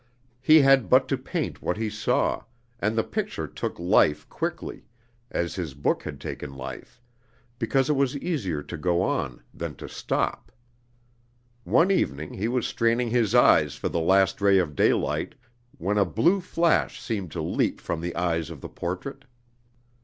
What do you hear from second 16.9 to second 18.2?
seemed to leap from the